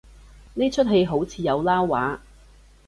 [0.55, 2.21] 呢齣戲好似有撈話